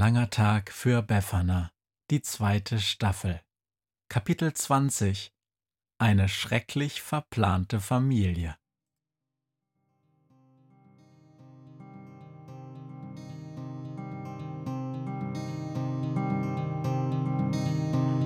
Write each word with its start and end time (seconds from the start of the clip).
langer 0.00 0.30
Tag 0.30 0.72
für 0.72 1.02
Befana, 1.02 1.72
die 2.10 2.22
zweite 2.22 2.78
Staffel. 2.78 3.38
Kapitel 4.08 4.50
20 4.54 5.30
Eine 5.98 6.30
schrecklich 6.30 7.02
verplante 7.02 7.80
Familie. 7.80 8.56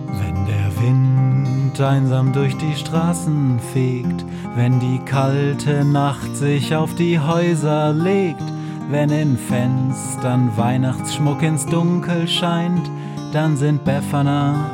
Wenn 0.06 0.46
der 0.46 0.80
Wind 0.80 1.80
einsam 1.80 2.32
durch 2.32 2.56
die 2.56 2.77
Straßen 2.77 3.59
fegt, 3.59 4.25
wenn 4.54 4.79
die 4.79 5.00
kalte 5.04 5.84
Nacht 5.84 6.36
sich 6.36 6.77
auf 6.77 6.95
die 6.95 7.18
Häuser 7.18 7.93
legt, 7.93 8.64
wenn 8.91 9.11
in 9.11 9.37
Fenstern 9.37 10.50
Weihnachtsschmuck 10.57 11.43
ins 11.43 11.67
Dunkel 11.67 12.29
scheint, 12.29 12.91
dann 13.32 13.57
sind 13.57 13.85
Befana 13.85 14.71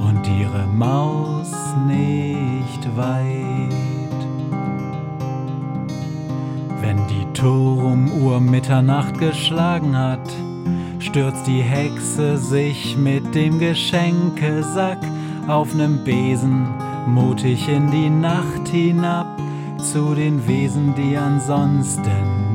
und 0.00 0.26
ihre 0.28 0.66
Maus 0.66 1.52
nicht 1.86 2.96
weit. 2.96 3.74
Wenn 6.80 6.98
die 7.08 7.26
Turmuhr 7.32 8.40
Mitternacht 8.40 9.18
geschlagen 9.18 9.96
hat, 9.96 10.30
stürzt 10.98 11.46
die 11.46 11.62
Hexe 11.62 12.36
sich 12.36 12.96
mit 12.96 13.34
dem 13.34 13.58
Geschenkesack 13.58 14.98
auf 15.48 15.74
nem 15.74 16.04
Besen 16.04 16.66
mutig 17.06 17.68
in 17.68 17.90
die 17.90 18.10
Nacht 18.10 18.68
hinab 18.68 19.26
zu 19.78 20.14
den 20.14 20.46
Wesen, 20.46 20.94
die 20.94 21.16
ansonsten 21.16 22.54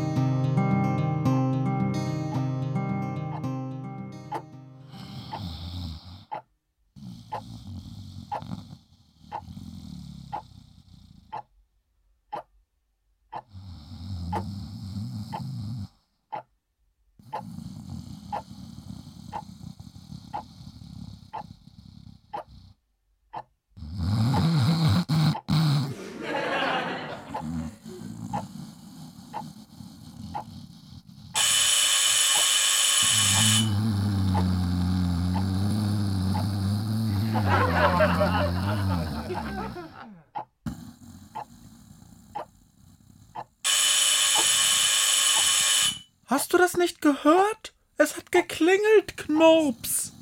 Nicht 46.81 47.01
gehört? 47.01 47.73
Es 47.97 48.17
hat 48.17 48.31
geklingelt, 48.31 49.15
Knurps. 49.15 50.13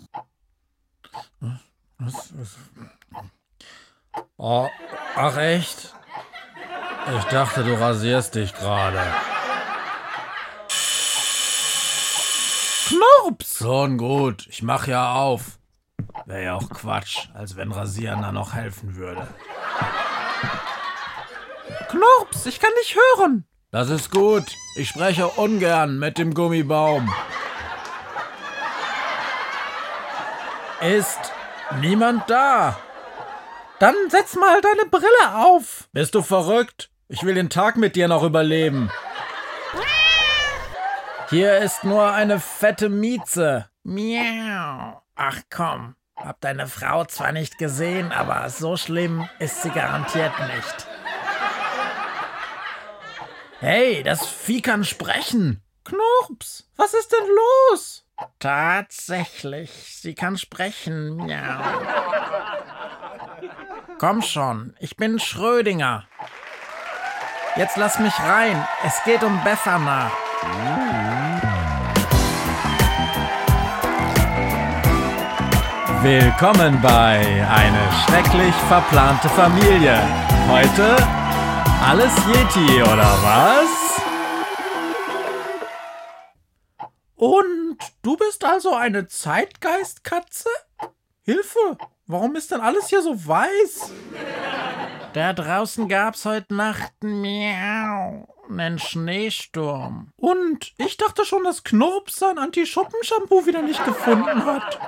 Was, 1.97 2.33
was? 2.37 2.57
Oh, 4.37 4.67
ach 5.15 5.37
echt? 5.37 5.95
Ich 7.17 7.23
dachte, 7.25 7.63
du 7.63 7.79
rasierst 7.79 8.35
dich 8.35 8.53
gerade. 8.53 9.01
Knurps! 12.87 13.57
Schon 13.57 13.97
gut, 13.97 14.45
ich 14.47 14.61
mach 14.61 14.87
ja 14.87 15.13
auf. 15.13 15.59
Wäre 16.25 16.43
ja 16.43 16.55
auch 16.55 16.69
Quatsch, 16.69 17.29
als 17.33 17.55
wenn 17.55 17.71
Rasieren 17.71 18.21
da 18.21 18.31
noch 18.31 18.53
helfen 18.53 18.95
würde. 18.95 19.27
Knurps, 21.89 22.45
ich 22.45 22.59
kann 22.59 22.71
dich 22.81 22.95
hören. 22.95 23.45
Das 23.71 23.89
ist 23.89 24.09
gut. 24.09 24.55
Ich 24.75 24.89
spreche 24.89 25.27
ungern 25.27 25.99
mit 25.99 26.17
dem 26.17 26.33
Gummibaum. 26.33 27.13
Ist 30.81 31.19
niemand 31.79 32.27
da? 32.29 32.79
Dann 33.79 33.95
setz 34.09 34.35
mal 34.35 34.59
deine 34.61 34.89
Brille 34.89 35.35
auf. 35.35 35.87
Bist 35.91 36.15
du 36.15 36.21
verrückt? 36.21 36.89
Ich 37.09 37.23
will 37.23 37.35
den 37.35 37.49
Tag 37.49 37.77
mit 37.77 37.95
dir 37.95 38.07
noch 38.07 38.23
überleben. 38.23 38.89
Hier 41.29 41.59
ist 41.59 41.83
nur 41.83 42.11
eine 42.11 42.39
fette 42.39 42.89
Mieze. 42.89 43.69
Miau. 43.83 45.03
Ach 45.15 45.41
komm, 45.51 45.95
hab 46.15 46.41
deine 46.41 46.65
Frau 46.65 47.05
zwar 47.05 47.31
nicht 47.31 47.59
gesehen, 47.59 48.11
aber 48.11 48.49
so 48.49 48.77
schlimm 48.77 49.29
ist 49.37 49.61
sie 49.61 49.69
garantiert 49.69 50.33
nicht. 50.55 50.88
Hey, 53.61 54.03
das 54.03 54.25
Vieh 54.25 54.61
kann 54.61 54.85
sprechen. 54.85 55.61
Knurps, 55.83 56.65
was 56.77 56.93
ist 56.93 57.11
denn 57.11 57.27
los? 57.27 58.05
Tatsächlich, 58.39 59.69
sie 59.99 60.15
kann 60.15 60.37
sprechen. 60.37 61.17
Miau. 61.17 61.59
Komm 63.97 64.21
schon, 64.21 64.77
ich 64.79 64.95
bin 64.95 65.19
Schrödinger. 65.19 66.07
Jetzt 67.57 67.75
lass 67.75 67.99
mich 67.99 68.17
rein. 68.21 68.65
Es 68.85 69.03
geht 69.03 69.23
um 69.23 69.43
Befana. 69.43 70.09
Willkommen 76.01 76.81
bei 76.81 77.45
Eine 77.49 77.91
schrecklich 78.05 78.55
verplante 78.69 79.27
Familie. 79.27 80.01
Heute 80.47 81.18
alles 81.81 82.13
Yeti, 82.27 82.81
oder 82.81 83.17
was? 83.23 84.01
Und 87.15 87.77
du 88.01 88.15
bist 88.17 88.45
also 88.45 88.73
eine 88.75 89.07
Zeitgeistkatze? 89.07 90.49
Hilfe, 91.23 91.77
warum 92.07 92.35
ist 92.35 92.51
denn 92.51 92.61
alles 92.61 92.89
hier 92.89 93.01
so 93.01 93.27
weiß? 93.27 93.91
Da 95.13 95.33
draußen 95.33 95.87
gab's 95.89 96.25
heute 96.25 96.53
Nacht 96.53 96.93
miau, 97.01 98.27
einen 98.49 98.79
Schneesturm. 98.79 100.11
Und 100.17 100.73
ich 100.77 100.97
dachte 100.97 101.25
schon, 101.25 101.43
dass 101.43 101.63
Knurps 101.63 102.17
sein 102.19 102.37
Anti-Schuppen-Shampoo 102.37 103.45
wieder 103.45 103.61
nicht 103.61 103.83
gefunden 103.83 104.45
hat. 104.45 104.79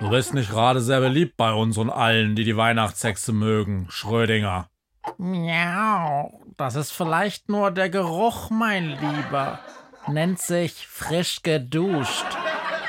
Du 0.00 0.10
bist 0.10 0.34
nicht 0.34 0.50
gerade 0.50 0.80
sehr 0.80 1.00
beliebt 1.00 1.36
bei 1.36 1.52
uns 1.52 1.78
und 1.78 1.90
allen, 1.90 2.36
die 2.36 2.44
die 2.44 2.56
Weihnachtshexe 2.56 3.32
mögen, 3.32 3.86
Schrödinger. 3.88 4.68
Miau, 5.18 6.40
das 6.56 6.74
ist 6.74 6.92
vielleicht 6.92 7.48
nur 7.48 7.70
der 7.70 7.90
Geruch, 7.90 8.50
mein 8.50 8.90
Lieber. 8.90 9.58
Nennt 10.06 10.40
sich 10.40 10.86
frisch 10.86 11.42
geduscht. 11.42 12.26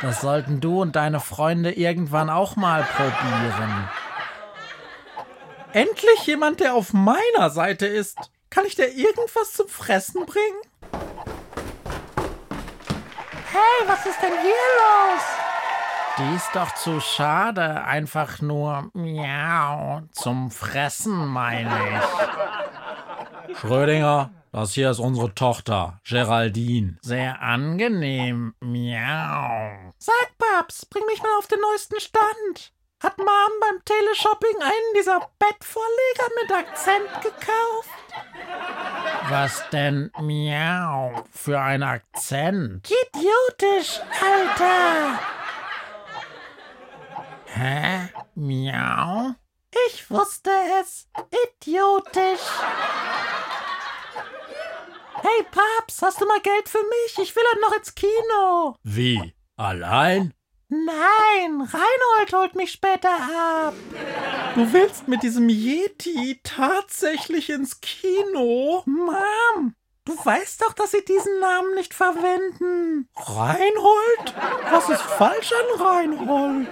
Das 0.02 0.22
sollten 0.22 0.60
du 0.60 0.82
und 0.82 0.96
deine 0.96 1.20
Freunde 1.20 1.72
irgendwann 1.72 2.30
auch 2.30 2.56
mal 2.56 2.84
probieren. 2.84 3.90
Endlich 5.72 6.26
jemand, 6.26 6.60
der 6.60 6.76
auf 6.76 6.94
meiner 6.94 7.50
Seite 7.50 7.88
ist. 7.88 8.18
Kann 8.50 8.66
ich 8.66 8.76
dir 8.76 8.88
irgendwas 8.88 9.54
zum 9.54 9.68
Fressen 9.68 10.26
bringen? 10.26 10.62
Hey, 13.52 13.88
was 13.88 14.06
ist 14.06 14.22
denn 14.22 14.34
hier 14.42 14.52
los? 14.52 15.43
Die 16.18 16.36
ist 16.36 16.50
doch 16.54 16.76
zu 16.76 17.00
schade, 17.00 17.84
einfach 17.86 18.40
nur 18.40 18.92
miau 18.94 20.02
zum 20.12 20.52
Fressen, 20.52 21.28
meine 21.28 21.72
ich. 23.50 23.58
Schrödinger, 23.58 24.30
das 24.52 24.74
hier 24.74 24.92
ist 24.92 25.00
unsere 25.00 25.34
Tochter, 25.34 26.00
Geraldine. 26.08 26.98
Sehr 27.02 27.42
angenehm, 27.42 28.54
miau. 28.60 29.92
Sag, 29.98 30.38
Babs, 30.38 30.86
bring 30.86 31.04
mich 31.08 31.24
mal 31.24 31.36
auf 31.40 31.48
den 31.48 31.60
neuesten 31.60 32.00
Stand. 32.00 32.74
Hat 33.02 33.18
Mom 33.18 33.26
beim 33.60 33.84
Teleshopping 33.84 34.62
einen 34.62 34.94
dieser 34.96 35.20
Bettvorleger 35.40 36.30
mit 36.42 36.52
Akzent 36.52 37.22
gekauft? 37.24 37.90
Was 39.30 39.68
denn 39.72 40.12
Miau 40.22 41.24
für 41.32 41.60
ein 41.60 41.82
Akzent? 41.82 42.90
Idiotisch, 43.12 44.00
Alter! 44.22 45.20
Hä? 47.56 48.10
Miau? 48.36 49.36
Ich 49.88 50.10
wusste 50.10 50.50
es. 50.82 51.08
Idiotisch. 51.46 52.42
Hey 55.22 55.46
Paps, 55.52 56.02
hast 56.02 56.20
du 56.20 56.26
mal 56.26 56.42
Geld 56.42 56.68
für 56.68 56.82
mich? 56.84 57.20
Ich 57.20 57.36
will 57.36 57.44
halt 57.52 57.62
noch 57.62 57.78
ins 57.78 57.94
Kino. 57.94 58.76
Wie? 58.84 59.36
Allein? 59.56 60.34
Nein, 60.68 61.62
Reinhold 61.62 62.34
holt 62.34 62.56
mich 62.56 62.72
später 62.72 63.10
ab. 63.12 63.74
Du 64.56 64.74
willst 64.74 65.08
mit 65.08 65.22
diesem 65.22 65.48
Yeti 65.48 66.40
tatsächlich 66.44 67.52
ins 67.52 67.80
Kino? 67.82 68.82
Mom, 68.88 69.76
du 70.06 70.14
weißt 70.26 70.62
doch, 70.64 70.74
dass 70.74 70.92
sie 70.92 71.06
diesen 71.06 71.40
Namen 71.40 71.76
nicht 71.76 71.94
verwenden. 71.94 73.08
Reinhold? 73.16 74.34
Was 74.72 74.90
ist 74.90 75.02
falsch 75.04 75.52
an 75.54 75.82
Reinhold? 75.86 76.68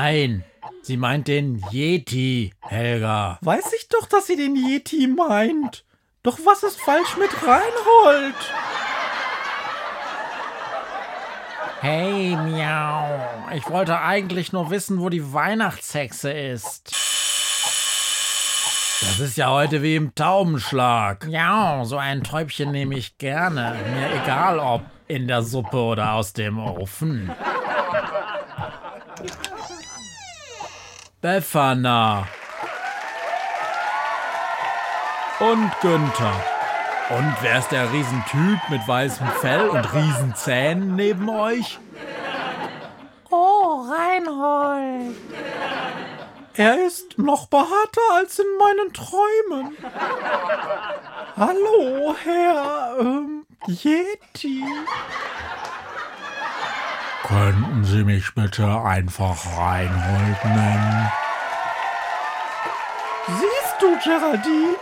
Nein, 0.00 0.44
sie 0.80 0.96
meint 0.96 1.26
den 1.26 1.60
Yeti, 1.72 2.52
Helga. 2.60 3.40
Weiß 3.42 3.72
ich 3.72 3.88
doch, 3.88 4.06
dass 4.06 4.28
sie 4.28 4.36
den 4.36 4.54
Yeti 4.54 5.08
meint. 5.08 5.84
Doch 6.22 6.38
was 6.44 6.62
ist 6.62 6.80
falsch 6.80 7.16
mit 7.16 7.30
Reinhold? 7.44 8.36
Hey, 11.80 12.36
Miau. 12.36 13.08
Ich 13.56 13.68
wollte 13.70 14.00
eigentlich 14.00 14.52
nur 14.52 14.70
wissen, 14.70 15.00
wo 15.00 15.08
die 15.08 15.32
Weihnachtshexe 15.32 16.30
ist. 16.30 16.92
Das 19.00 19.18
ist 19.18 19.36
ja 19.36 19.50
heute 19.50 19.82
wie 19.82 19.96
im 19.96 20.14
Taubenschlag. 20.14 21.26
Ja, 21.28 21.84
so 21.84 21.96
ein 21.96 22.22
Täubchen 22.22 22.70
nehme 22.70 22.96
ich 22.96 23.18
gerne. 23.18 23.74
Mir 23.96 24.22
egal, 24.22 24.60
ob 24.60 24.82
in 25.08 25.26
der 25.26 25.42
Suppe 25.42 25.78
oder 25.78 26.12
aus 26.12 26.34
dem 26.34 26.60
Ofen. 26.60 27.32
Befana. 31.20 32.28
Und 35.40 35.72
Günther. 35.80 36.44
Und 37.10 37.36
wer 37.40 37.58
ist 37.58 37.72
der 37.72 37.92
Riesentyp 37.92 38.60
mit 38.68 38.86
weißem 38.86 39.26
Fell 39.40 39.68
und 39.68 39.94
Riesenzähnen 39.94 40.94
neben 40.94 41.28
euch? 41.28 41.80
Oh, 43.30 43.84
Reinhold. 43.90 45.16
Er 46.54 46.86
ist 46.86 47.18
noch 47.18 47.48
behaarter 47.48 48.00
als 48.14 48.38
in 48.38 48.46
meinen 48.58 48.92
Träumen. 48.92 49.76
Hallo, 51.36 52.14
Herr 52.22 52.96
ähm, 53.00 53.44
Yeti. 53.66 54.64
Könnten 57.28 57.84
Sie 57.84 58.04
mich 58.04 58.34
bitte 58.34 58.64
einfach 58.66 59.36
Reinhold 59.58 60.44
nennen? 60.46 61.12
Siehst 63.26 63.76
du, 63.82 63.98
Geraldine? 64.02 64.76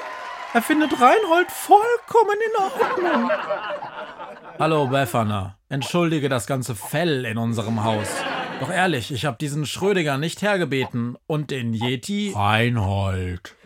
Er 0.55 0.63
findet 0.63 0.93
Reinhold 0.93 1.51
vollkommen 1.51 2.39
in 2.47 2.63
Ordnung. 2.63 3.31
Hallo, 4.61 4.87
Befana. 4.87 5.59
Entschuldige 5.69 6.29
das 6.29 6.47
ganze 6.47 6.77
Fell 6.77 7.25
in 7.25 7.37
unserem 7.37 7.83
Haus. 7.83 8.07
Doch 8.61 8.71
ehrlich, 8.71 9.11
ich 9.11 9.25
habe 9.25 9.39
diesen 9.39 9.67
Schrödinger 9.67 10.17
nicht 10.17 10.41
hergebeten. 10.41 11.19
Und 11.27 11.51
den 11.51 11.75
Yeti? 11.75 12.33
Reinhold. 12.33 13.57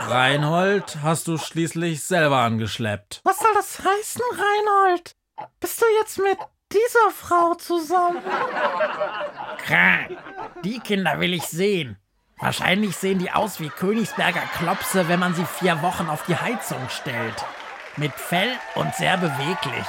Reinhold 0.00 0.98
hast 1.04 1.28
du 1.28 1.38
schließlich 1.38 2.02
selber 2.02 2.38
angeschleppt. 2.38 3.20
Was 3.22 3.38
soll 3.38 3.54
das 3.54 3.78
heißen, 3.78 4.22
Reinhold? 4.32 5.14
Bist 5.60 5.80
du 5.80 5.86
jetzt 6.00 6.18
mit 6.18 6.38
dieser 6.72 7.10
Frau 7.14 7.54
zusammen? 7.54 8.22
Krank. 9.58 10.16
Die 10.64 10.80
Kinder 10.80 11.20
will 11.20 11.34
ich 11.34 11.44
sehen. 11.44 11.96
Wahrscheinlich 12.38 12.96
sehen 12.96 13.18
die 13.18 13.30
aus 13.30 13.60
wie 13.60 13.68
Königsberger 13.68 14.42
Klopse, 14.58 15.08
wenn 15.08 15.20
man 15.20 15.34
sie 15.34 15.44
vier 15.44 15.80
Wochen 15.82 16.08
auf 16.08 16.24
die 16.26 16.36
Heizung 16.36 16.88
stellt. 16.88 17.44
Mit 17.96 18.12
Fell 18.12 18.50
und 18.74 18.94
sehr 18.94 19.16
beweglich. 19.16 19.86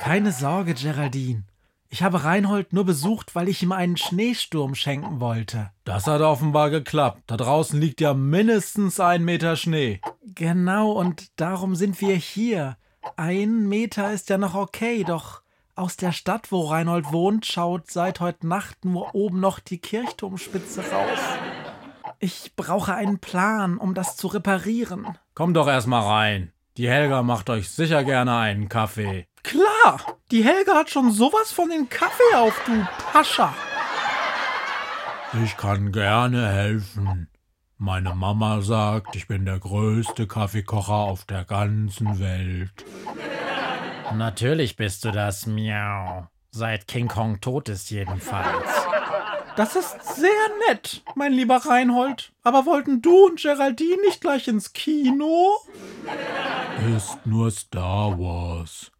Keine 0.00 0.32
Sorge, 0.32 0.74
Geraldine. 0.74 1.44
Ich 1.92 2.02
habe 2.02 2.22
Reinhold 2.22 2.72
nur 2.72 2.84
besucht, 2.84 3.34
weil 3.34 3.48
ich 3.48 3.62
ihm 3.62 3.72
einen 3.72 3.96
Schneesturm 3.96 4.76
schenken 4.76 5.20
wollte. 5.20 5.70
Das 5.84 6.06
hat 6.06 6.20
offenbar 6.20 6.70
geklappt. 6.70 7.22
Da 7.26 7.36
draußen 7.36 7.80
liegt 7.80 8.00
ja 8.00 8.14
mindestens 8.14 9.00
ein 9.00 9.24
Meter 9.24 9.56
Schnee. 9.56 10.00
Genau, 10.22 10.92
und 10.92 11.28
darum 11.40 11.74
sind 11.74 12.00
wir 12.00 12.14
hier. 12.14 12.76
Ein 13.16 13.68
Meter 13.68 14.12
ist 14.12 14.28
ja 14.28 14.38
noch 14.38 14.54
okay, 14.54 15.04
doch 15.04 15.42
aus 15.74 15.96
der 15.96 16.12
Stadt, 16.12 16.52
wo 16.52 16.66
Reinhold 16.66 17.12
wohnt, 17.12 17.46
schaut 17.46 17.90
seit 17.90 18.20
heute 18.20 18.46
Nacht 18.46 18.84
nur 18.84 19.14
oben 19.14 19.40
noch 19.40 19.58
die 19.58 19.78
Kirchturmspitze 19.78 20.82
raus. 20.82 21.18
Ich 22.18 22.54
brauche 22.54 22.94
einen 22.94 23.18
Plan, 23.18 23.78
um 23.78 23.94
das 23.94 24.16
zu 24.16 24.26
reparieren. 24.26 25.06
Komm 25.34 25.54
doch 25.54 25.68
erst 25.68 25.86
mal 25.86 26.02
rein. 26.02 26.52
Die 26.76 26.88
Helga 26.88 27.22
macht 27.22 27.48
euch 27.48 27.70
sicher 27.70 28.04
gerne 28.04 28.36
einen 28.36 28.68
Kaffee. 28.68 29.26
Klar, 29.42 30.18
die 30.30 30.44
Helga 30.44 30.74
hat 30.74 30.90
schon 30.90 31.10
sowas 31.10 31.50
von 31.50 31.70
den 31.70 31.88
Kaffee 31.88 32.34
auf, 32.36 32.60
du 32.66 32.86
Pascha. 33.12 33.54
Ich 35.42 35.56
kann 35.56 35.92
gerne 35.92 36.46
helfen. 36.48 37.29
Meine 37.82 38.14
Mama 38.14 38.60
sagt, 38.60 39.16
ich 39.16 39.26
bin 39.26 39.46
der 39.46 39.58
größte 39.58 40.26
Kaffeekocher 40.26 40.92
auf 40.92 41.24
der 41.24 41.46
ganzen 41.46 42.20
Welt. 42.20 42.84
Natürlich 44.14 44.76
bist 44.76 45.02
du 45.06 45.10
das, 45.10 45.46
Miau. 45.46 46.28
Seit 46.50 46.86
King 46.86 47.08
Kong 47.08 47.40
tot 47.40 47.70
ist 47.70 47.90
jedenfalls. 47.90 48.68
Das 49.56 49.76
ist 49.76 50.14
sehr 50.14 50.28
nett, 50.68 51.02
mein 51.14 51.32
lieber 51.32 51.56
Reinhold. 51.56 52.34
Aber 52.42 52.66
wollten 52.66 53.00
du 53.00 53.28
und 53.28 53.40
Geraldine 53.40 54.02
nicht 54.02 54.20
gleich 54.20 54.46
ins 54.46 54.74
Kino? 54.74 55.48
Ist 56.94 57.24
nur 57.24 57.50
Star 57.50 58.18
Wars. 58.18 58.92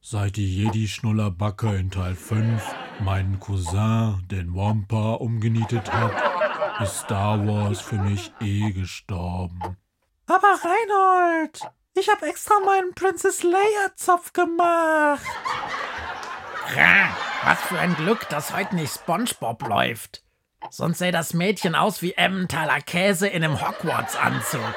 Seit 0.00 0.36
die 0.36 0.62
Jedi-Schnullerbacke 0.62 1.74
in 1.74 1.90
Teil 1.90 2.14
5 2.14 2.62
meinen 3.00 3.40
Cousin, 3.40 4.22
den 4.30 4.54
Wampa, 4.54 5.14
umgenietet 5.14 5.92
hat, 5.92 6.37
ist 6.80 7.00
Star 7.00 7.38
Wars 7.46 7.80
für 7.80 7.96
mich 7.96 8.32
eh 8.40 8.70
gestorben. 8.70 9.76
Aber 10.26 10.58
Reinhold, 10.62 11.60
ich 11.94 12.08
habe 12.08 12.26
extra 12.26 12.60
meinen 12.60 12.94
Princess 12.94 13.42
Leia 13.42 13.94
Zopf 13.96 14.32
gemacht. 14.32 15.24
Was 17.44 17.60
für 17.62 17.78
ein 17.78 17.96
Glück, 17.96 18.28
dass 18.28 18.54
heute 18.54 18.76
nicht 18.76 18.92
SpongeBob 18.92 19.66
läuft. 19.66 20.22
Sonst 20.70 20.98
sähe 20.98 21.12
das 21.12 21.34
Mädchen 21.34 21.74
aus 21.74 22.02
wie 22.02 22.12
Emmentaler 22.12 22.80
Käse 22.80 23.26
in 23.26 23.42
einem 23.42 23.60
Hogwarts-Anzug. 23.60 24.74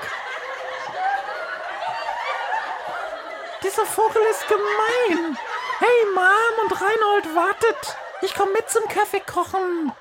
Dieser 3.64 3.86
Vogel 3.86 4.22
ist 4.32 4.48
gemein. 4.48 5.38
Hey, 5.80 6.06
Mom 6.16 6.66
und 6.66 6.72
Reinhold, 6.72 7.36
wartet. 7.36 7.98
Ich 8.22 8.34
komme 8.34 8.54
mit 8.54 8.70
zum 8.70 8.88
Kaffee 8.88 9.22
kochen. 9.22 9.92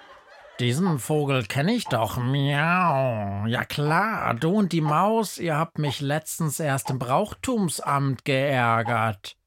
Diesen 0.61 0.99
Vogel 0.99 1.47
kenne 1.47 1.73
ich 1.73 1.87
doch. 1.87 2.19
Miau. 2.19 3.47
Ja 3.47 3.64
klar, 3.64 4.35
du 4.35 4.50
und 4.50 4.73
die 4.73 4.83
Maus, 4.83 5.38
ihr 5.38 5.57
habt 5.57 5.79
mich 5.79 6.02
letztens 6.02 6.61
erst 6.61 6.90
im 6.90 6.99
Brauchtumsamt 6.99 8.26
geärgert. 8.26 9.38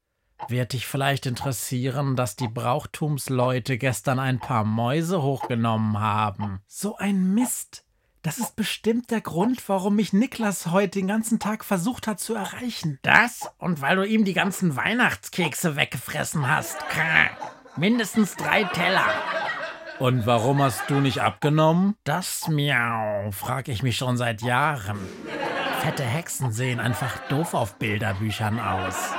Wird 0.48 0.72
dich 0.72 0.88
vielleicht 0.88 1.26
interessieren, 1.26 2.16
dass 2.16 2.34
die 2.34 2.48
Brauchtumsleute 2.48 3.78
gestern 3.78 4.18
ein 4.18 4.40
paar 4.40 4.64
Mäuse 4.64 5.22
hochgenommen 5.22 6.00
haben? 6.00 6.58
So 6.66 6.96
ein 6.96 7.32
Mist. 7.32 7.84
Das 8.22 8.38
ist 8.38 8.56
bestimmt 8.56 9.12
der 9.12 9.20
Grund, 9.20 9.68
warum 9.68 9.94
mich 9.94 10.12
Niklas 10.12 10.72
heute 10.72 10.98
den 10.98 11.06
ganzen 11.06 11.38
Tag 11.38 11.64
versucht 11.64 12.08
hat 12.08 12.18
zu 12.18 12.34
erreichen. 12.34 12.98
Das 13.02 13.48
und 13.58 13.80
weil 13.80 13.94
du 13.94 14.02
ihm 14.04 14.24
die 14.24 14.34
ganzen 14.34 14.74
Weihnachtskekse 14.74 15.76
weggefressen 15.76 16.50
hast. 16.50 16.78
Mindestens 17.76 18.34
drei 18.34 18.64
Teller. 18.64 19.06
Und 20.04 20.26
warum 20.26 20.62
hast 20.62 20.90
du 20.90 21.00
nicht 21.00 21.22
abgenommen? 21.22 21.96
Das 22.04 22.46
Miau, 22.48 23.30
frag 23.30 23.68
ich 23.68 23.82
mich 23.82 23.96
schon 23.96 24.18
seit 24.18 24.42
Jahren. 24.42 24.98
Fette 25.80 26.02
Hexen 26.02 26.52
sehen 26.52 26.78
einfach 26.78 27.16
doof 27.30 27.54
auf 27.54 27.78
Bilderbüchern 27.78 28.60
aus. 28.60 29.14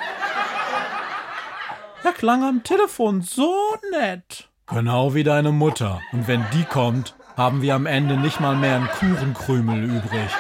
Er 2.05 2.13
klang 2.13 2.45
am 2.45 2.63
Telefon 2.65 3.23
so 3.23 3.55
nett. 3.93 4.49
Genau 4.67 5.15
wie 5.15 5.25
deine 5.25 5.53
Mutter. 5.53 6.01
Und 6.13 6.29
wenn 6.29 6.45
die 6.53 6.65
kommt, 6.65 7.15
haben 7.37 7.63
wir 7.63 7.75
am 7.75 7.87
Ende 7.87 8.17
nicht 8.17 8.41
mal 8.41 8.57
mehr 8.57 8.77
einen 8.77 8.89
Kuchenkrümel 8.89 9.85
übrig. 9.85 10.31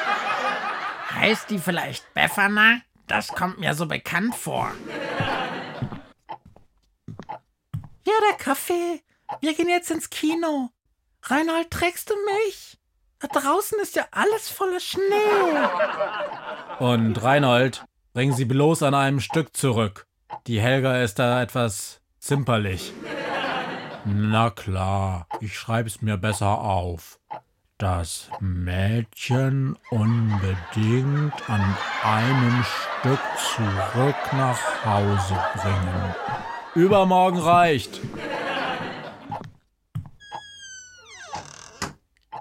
Heißt 1.15 1.51
die 1.51 1.59
vielleicht 1.59 2.13
Befana? 2.15 2.81
Das 3.07 3.29
kommt 3.29 3.59
mir 3.59 3.75
so 3.75 3.87
bekannt 3.87 4.35
vor. 4.35 4.73
Ja, 8.07 8.13
der 8.31 8.37
Kaffee. 8.39 9.03
Wir 9.41 9.55
gehen 9.55 9.69
jetzt 9.69 9.91
ins 9.91 10.11
Kino. 10.11 10.71
Reinhold, 11.23 11.71
trägst 11.71 12.11
du 12.11 12.15
mich? 12.35 12.79
Da 13.21 13.29
draußen 13.29 13.79
ist 13.81 13.97
ja 13.97 14.07
alles 14.11 14.51
voller 14.51 14.81
Schnee. 14.81 15.01
Und 16.79 17.23
Reinhold, 17.23 17.85
bring 18.13 18.33
sie 18.33 18.45
bloß 18.45 18.83
an 18.83 18.95
einem 18.95 19.21
Stück 19.21 19.57
zurück. 19.57 20.07
Die 20.47 20.61
Helga 20.61 21.03
ist 21.03 21.19
da 21.19 21.41
etwas 21.41 22.01
zimperlich. 22.19 22.93
Na 24.05 24.51
klar, 24.51 25.27
ich 25.41 25.59
schreib's 25.59 26.03
mir 26.03 26.19
besser 26.19 26.59
auf. 26.61 27.19
Das 27.85 28.31
Mädchen 28.41 29.77
unbedingt 29.91 31.51
an 31.51 31.77
einem 32.03 32.65
Stück 32.65 33.21
zurück 33.37 34.17
nach 34.33 34.87
Hause 34.87 35.39
bringen. 35.55 36.15
Übermorgen 36.75 37.39
reicht. 37.39 38.01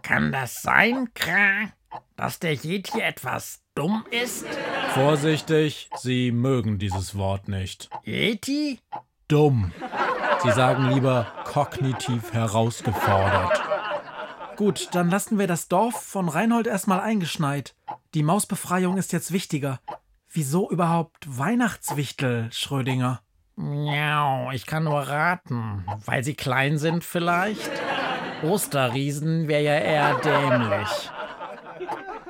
Kann 0.01 0.31
das 0.31 0.61
sein, 0.61 1.09
Kra, 1.13 1.73
dass 2.15 2.39
der 2.39 2.53
Yeti 2.53 3.01
etwas 3.01 3.63
dumm 3.75 4.05
ist? 4.11 4.47
Vorsichtig, 4.93 5.89
Sie 5.97 6.31
mögen 6.31 6.79
dieses 6.79 7.17
Wort 7.17 7.49
nicht. 7.49 7.89
Yeti? 8.05 8.79
Dumm. 9.27 9.73
Sie 10.41 10.51
sagen 10.53 10.89
lieber 10.89 11.27
kognitiv 11.43 12.31
herausgefordert. 12.31 13.72
Gut, 14.55 14.89
dann 14.91 15.09
lassen 15.09 15.39
wir 15.39 15.47
das 15.47 15.67
Dorf 15.67 16.03
von 16.03 16.29
Reinhold 16.29 16.67
erstmal 16.67 16.99
eingeschneit. 16.99 17.75
Die 18.13 18.23
Mausbefreiung 18.23 18.97
ist 18.97 19.11
jetzt 19.11 19.31
wichtiger. 19.31 19.79
Wieso 20.31 20.69
überhaupt 20.69 21.25
Weihnachtswichtel, 21.27 22.49
Schrödinger? 22.51 23.21
Miau, 23.55 24.51
ich 24.51 24.65
kann 24.65 24.83
nur 24.83 25.01
raten. 25.01 25.85
Weil 26.05 26.23
sie 26.23 26.33
klein 26.33 26.77
sind 26.77 27.03
vielleicht? 27.03 27.69
Osterriesen 28.43 29.47
wäre 29.47 29.63
ja 29.63 29.75
eher 29.75 30.15
dämlich. 30.19 31.11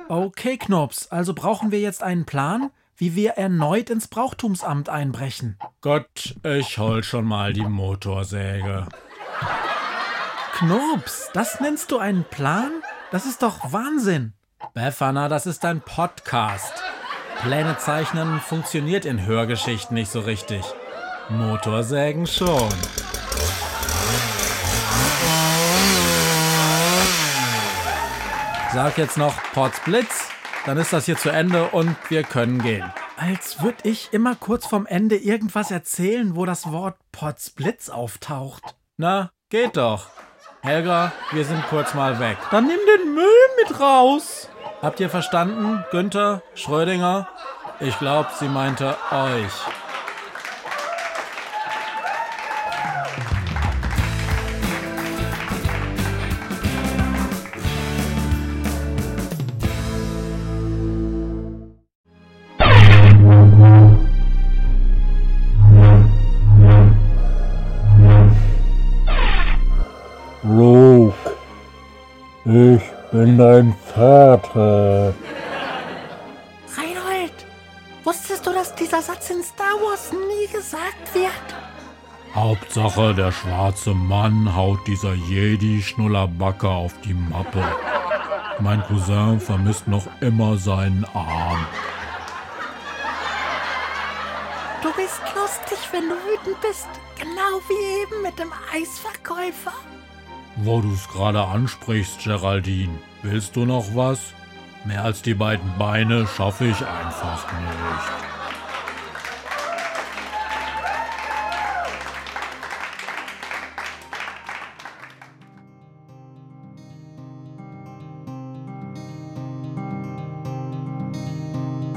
Okay, 0.08 0.58
Knops, 0.58 1.08
also 1.08 1.34
brauchen 1.34 1.70
wir 1.70 1.80
jetzt 1.80 2.02
einen 2.02 2.26
Plan, 2.26 2.70
wie 2.96 3.14
wir 3.14 3.32
erneut 3.32 3.90
ins 3.90 4.08
Brauchtumsamt 4.08 4.88
einbrechen. 4.88 5.58
Gott, 5.80 6.36
ich 6.42 6.78
hol 6.78 7.02
schon 7.02 7.24
mal 7.24 7.52
die 7.52 7.66
Motorsäge. 7.66 8.86
Knops, 10.58 11.30
das 11.32 11.58
nennst 11.58 11.90
du 11.90 11.98
einen 11.98 12.22
Plan? 12.22 12.70
Das 13.10 13.26
ist 13.26 13.42
doch 13.42 13.72
Wahnsinn. 13.72 14.34
Befana, 14.72 15.28
das 15.28 15.46
ist 15.46 15.64
ein 15.64 15.80
Podcast. 15.80 16.72
Pläne 17.42 17.76
zeichnen 17.78 18.40
funktioniert 18.40 19.04
in 19.04 19.26
Hörgeschichten 19.26 19.94
nicht 19.94 20.12
so 20.12 20.20
richtig. 20.20 20.64
Motorsägen 21.28 22.28
schon. 22.28 22.68
Sag 28.72 28.96
jetzt 28.96 29.18
noch 29.18 29.34
Potsblitz, 29.54 30.28
dann 30.66 30.78
ist 30.78 30.92
das 30.92 31.06
hier 31.06 31.16
zu 31.16 31.30
Ende 31.30 31.70
und 31.70 31.96
wir 32.10 32.22
können 32.22 32.62
gehen. 32.62 32.92
Als 33.16 33.60
würde 33.60 33.88
ich 33.88 34.12
immer 34.12 34.36
kurz 34.36 34.66
vorm 34.66 34.86
Ende 34.86 35.16
irgendwas 35.16 35.72
erzählen, 35.72 36.36
wo 36.36 36.46
das 36.46 36.70
Wort 36.70 36.96
Potsblitz 37.10 37.88
auftaucht. 37.88 38.76
Na, 38.96 39.32
geht 39.48 39.76
doch. 39.76 40.06
Helga, 40.64 41.12
wir 41.32 41.44
sind 41.44 41.62
kurz 41.68 41.92
mal 41.92 42.18
weg. 42.18 42.38
Dann 42.50 42.66
nimm 42.66 42.78
den 42.86 43.14
Müll 43.14 43.26
mit 43.62 43.78
raus. 43.78 44.48
Habt 44.80 44.98
ihr 44.98 45.10
verstanden, 45.10 45.84
Günther, 45.90 46.40
Schrödinger? 46.54 47.28
Ich 47.80 47.98
glaube, 47.98 48.30
sie 48.38 48.48
meinte 48.48 48.96
euch. 49.10 49.52
Bin 73.24 73.38
dein 73.38 73.74
Vater. 73.94 75.14
Reinhold, 76.76 77.32
wusstest 78.04 78.46
du, 78.46 78.52
dass 78.52 78.74
dieser 78.74 79.00
Satz 79.00 79.30
in 79.30 79.42
Star 79.42 79.76
Wars 79.82 80.12
nie 80.12 80.46
gesagt 80.52 81.14
wird? 81.14 81.46
Hauptsache, 82.34 83.14
der 83.14 83.32
schwarze 83.32 83.94
Mann 83.94 84.54
haut 84.54 84.80
dieser 84.86 85.14
Jedi-Schnullerbacke 85.14 86.68
auf 86.68 86.92
die 87.02 87.14
Mappe. 87.14 87.64
Mein 88.58 88.82
Cousin 88.82 89.40
vermisst 89.40 89.88
noch 89.88 90.06
immer 90.20 90.58
seinen 90.58 91.06
Arm. 91.14 91.66
Du 94.82 94.92
bist 94.92 95.22
lustig, 95.34 95.78
wenn 95.92 96.10
du 96.10 96.14
wütend 96.14 96.60
bist. 96.60 96.88
Genau 97.18 97.58
wie 97.68 98.02
eben 98.02 98.22
mit 98.22 98.38
dem 98.38 98.52
Eisverkäufer. 98.72 99.72
Wo 100.56 100.80
du 100.80 100.92
es 100.92 101.08
gerade 101.08 101.42
ansprichst, 101.42 102.22
Geraldine, 102.22 102.98
willst 103.22 103.56
du 103.56 103.64
noch 103.64 103.86
was? 103.94 104.20
Mehr 104.84 105.02
als 105.02 105.20
die 105.20 105.34
beiden 105.34 105.68
Beine 105.78 106.28
schaffe 106.28 106.66
ich 106.66 106.76
einfach 106.86 107.44
nicht. 107.60 108.24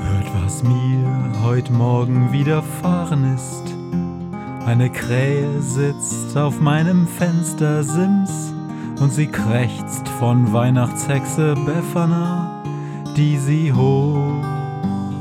Hört, 0.04 0.44
was 0.44 0.64
mir 0.64 1.44
heute 1.44 1.72
Morgen 1.74 2.32
widerfahren 2.32 3.36
ist. 3.36 3.77
Eine 4.68 4.90
Krähe 4.90 5.62
sitzt 5.62 6.36
auf 6.36 6.60
meinem 6.60 7.08
Fenstersims 7.08 8.54
und 9.00 9.14
sie 9.14 9.28
krächzt 9.28 10.06
von 10.20 10.52
Weihnachtshexe 10.52 11.56
Befana, 11.66 12.62
die 13.16 13.38
sie 13.38 13.72
hoch 13.72 14.44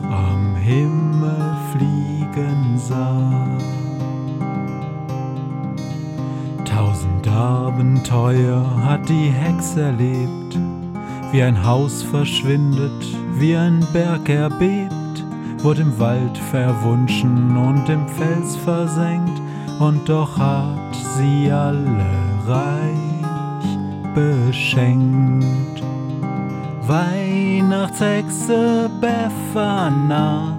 am 0.02 0.56
Himmel 0.56 1.56
fliegen 1.70 2.76
sah. 2.76 3.46
Tausend 6.64 7.28
Abenteuer 7.28 8.66
hat 8.84 9.08
die 9.08 9.28
Hex 9.30 9.76
erlebt, 9.76 10.58
wie 11.30 11.42
ein 11.42 11.64
Haus 11.64 12.02
verschwindet, 12.02 13.16
wie 13.38 13.54
ein 13.54 13.86
Berg 13.92 14.28
erbebt 14.28 15.06
wurde 15.66 15.82
im 15.82 15.98
Wald 15.98 16.38
verwunschen 16.38 17.56
und 17.56 17.88
im 17.88 18.06
Fels 18.06 18.54
versenkt, 18.56 19.35
und 19.78 20.09
doch 20.09 20.38
hat 20.38 20.97
sie 21.16 21.50
alle 21.50 22.06
reich 22.47 24.14
beschenkt. 24.14 25.83
Weihnachtshexe 26.87 28.88
Befana 29.00 30.56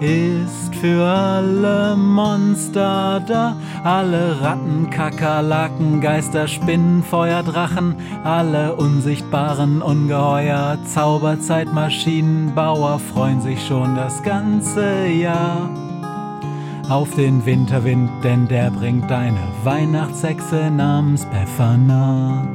ist 0.00 0.74
für 0.76 1.04
alle 1.04 1.96
Monster 1.96 3.20
da. 3.26 3.56
Alle 3.82 4.40
Ratten, 4.40 4.88
Kakerlaken, 4.90 6.00
Geister, 6.00 6.46
Spinnen, 6.48 7.02
Feuer, 7.02 7.42
Drachen, 7.42 7.96
alle 8.24 8.74
unsichtbaren 8.76 9.82
Ungeheuer, 9.82 10.78
Zauberzeitmaschinenbauer 10.86 12.98
freuen 12.98 13.40
sich 13.40 13.66
schon 13.66 13.96
das 13.96 14.22
ganze 14.22 15.06
Jahr. 15.06 15.85
Auf 16.88 17.16
den 17.16 17.44
Winterwind, 17.44 18.08
denn 18.22 18.46
der 18.46 18.70
bringt 18.70 19.10
eine 19.10 19.40
Weihnachtshexe 19.64 20.70
namens 20.70 21.26
Befana. 21.26 22.46